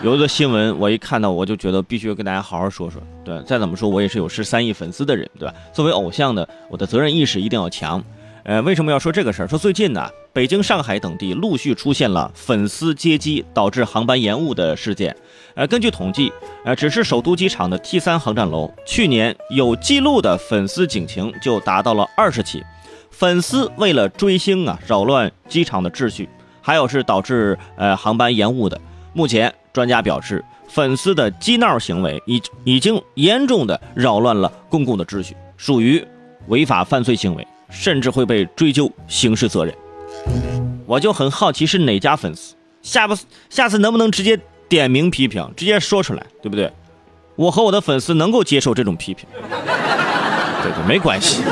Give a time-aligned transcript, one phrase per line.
[0.00, 3.02] 有一个新闻我一看到我就觉得必须跟大家好好说说。
[3.24, 5.52] 对，再怎么说我也是有十三亿粉丝的人，对吧？
[5.72, 8.02] 作为偶像的，我的责任意识一定要强。
[8.44, 9.48] 呃，为什么要说这个事儿？
[9.48, 15.14] 说最近呢，北京、上海等地陆续出现了粉丝接机导致航班延误的事件。
[15.54, 16.32] 呃，根据统计，
[16.64, 22.62] 呃，只是首都机场的 T 三航站楼，去年有记录的粉丝警情就达到了二十起。
[23.10, 26.28] 粉丝为了追星啊，扰乱机场的秩序，
[26.62, 28.80] 还有是导致呃航班延误的。
[29.18, 36.06] 目前，专家表示，粉丝的激闹行为已已经严重的扰乱了公共的秩序，属于
[36.46, 39.74] 违法犯罪行为，甚至会被追究刑事责任。
[40.86, 43.16] 我就很好奇是哪家粉丝，下不
[43.50, 46.72] 下次能不能直接点名批评，直接说出来，对不对？
[47.34, 49.28] 我和我的粉丝能够接受这种批评，
[50.62, 51.42] 对对，没关系。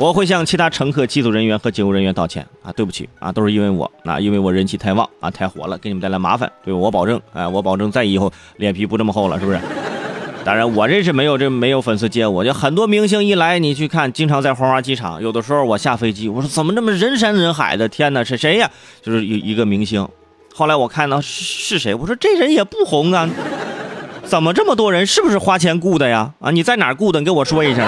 [0.00, 6.50] 我会向其他乘客、机组人员和警务人员道歉啊，对不起啊，都是因为我啊，因为我人气太旺啊，太火了，给你们带来麻烦。
[6.64, 9.60] 对我保证，哎，我保证再以后脸皮不这么厚了，是不是？
[10.42, 17.86] 当然，我这是没有这没有粉丝接我，就很多明星一来，你去看，经常在黄花机场，有的时候我下飞机，我说怎么这么人山人海的？
[17.86, 18.70] 天哪，是谁呀？
[19.02, 20.08] 就是一一个明星。
[20.54, 23.28] 后来我看到是是谁，我说这人也不红啊，
[24.24, 25.04] 怎么这么多人？
[25.04, 26.32] 是不是花钱雇的呀？
[26.40, 27.20] 啊，你在哪雇的？
[27.20, 27.86] 你给我说一声。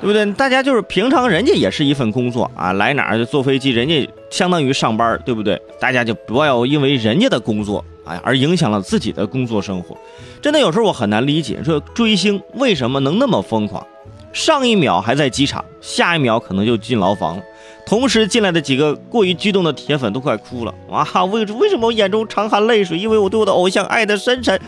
[0.00, 0.24] 对不对？
[0.34, 5.60] 大家就是平常，人家也是一份工作啊，来哪儿就坐飞机，人家相当于上班，对不对？
[5.80, 9.96] 大家就不要因为人家的工作，哎，而影响了自己的工作生活。
[10.40, 13.84] 真的有时候我很难理解，说追星为什么能那么疯狂？
[14.32, 17.42] 上一秒还在机场，下一秒可能就进牢房了。
[17.84, 21.24] 同时进来的几个过于激动的铁粉都快哭了，哇！
[21.24, 22.98] 为为什么我眼中常含泪水？
[22.98, 24.60] 因为我对我的偶像爱的深沉。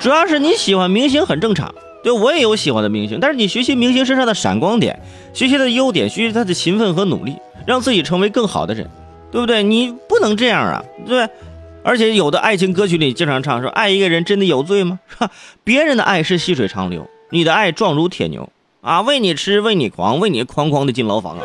[0.00, 1.72] 主要是你喜欢明星很正常。
[2.02, 5.00] 对，我也有喜欢的明星，但是你学习明星身上的闪光点，
[5.32, 7.36] 学习他的优点，学习他的勤奋和努力，
[7.66, 8.88] 让自己成为更好的人，
[9.30, 9.62] 对不对？
[9.62, 11.28] 你不能这样啊，对
[11.84, 14.98] 而且有的爱情歌曲里经常唱说，爱一个人真的有罪吗？
[15.18, 15.30] 哈，
[15.64, 18.48] 别人的爱是细水长流，你的爱壮如铁牛
[18.80, 21.44] 啊，为你痴，为你狂，为你哐哐的进牢房啊。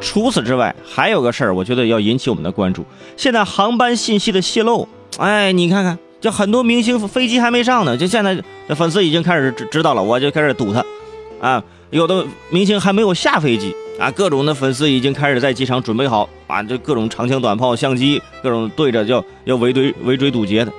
[0.00, 2.84] 除此之外，还有个事儿，我觉得要引起我们的关注，
[3.16, 5.98] 现在航班信息的泄露，哎，你看看。
[6.26, 8.36] 就很多明星飞机还没上呢，就现在
[8.74, 10.84] 粉丝已经开始知知道了，我就开始堵他，
[11.40, 20.72] 啊，有的明星还没有下飞机啊，各种的粉丝已经开始在机场准备好，啊，这各种长枪短炮、相机，各种对着就要围追围追堵截的。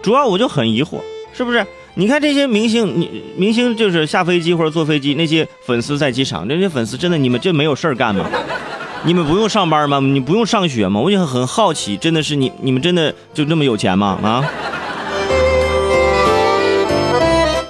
[0.00, 0.98] 主要我就很疑惑，
[1.34, 1.62] 是不是？
[1.96, 8.24] 你看这些明星，你明星就是下飞机或者坐飞机，那些粉丝在机场，这些粉丝真的你们就没有事儿干吗？
[9.04, 10.00] 你们不用上班吗？
[10.00, 10.98] 你不用上学吗？
[10.98, 14.18] 我就很好奇，真的是你你们真的就那么有钱吗？
[14.22, 14.42] 啊？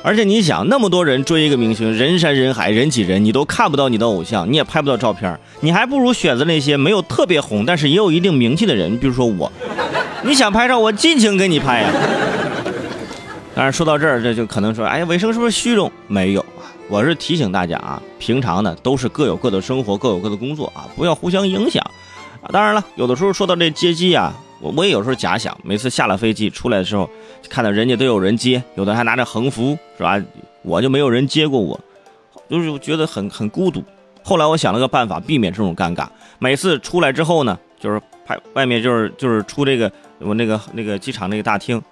[0.07, 8.99] 而且你想，那么多人追一个明星，人山人海，人挤人，你都看不到你的偶像，你也拍不到照片，你还不如选择那些没有特别红，但是也有一定名气的人。
[8.99, 9.51] 比如说我，
[10.23, 11.91] 你想拍照，我尽情给你拍呀。
[13.57, 15.91] 当然说到这儿，这就可能说，哎呀，伟生是不是虚荣？
[16.07, 16.45] 没有，
[16.91, 21.83] 我是提醒大家啊，平常呢都是各有各的生活，各有各的工作啊，不要互相影响。
[22.53, 24.35] 当然了，有的时候说到这接机啊。
[24.61, 27.09] 我我也有时候假想，每次下了飞机出来的时候，
[27.49, 30.21] 看到人家都有人接，有的还拿着横幅，是吧？
[30.63, 31.79] 我就没有人接过我，
[32.49, 33.85] 就是觉得很很孤独。
[34.23, 36.07] 后来我想了个办法，避免这种尴尬。
[36.39, 41.83] 每次出来之后呢，就是拍外面就是就是出这个我那个那个机场那个大厅，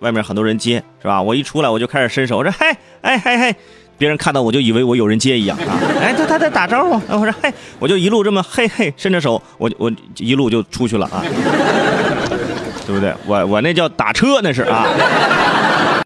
[0.00, 1.22] 外面很多人接，是吧？
[1.22, 3.56] 我一出来我就开始伸手，我说嘿，哎嘿嘿。
[4.00, 5.76] 别人看到我就以为我有人接一样啊！
[6.00, 11.20] 哎，他他在打招呼，我说嘿，我就一路这么嘿嘿伸着手，我我一路就出去了啊，
[12.86, 13.12] 对不对？
[13.26, 14.86] 我我那叫打车那是啊。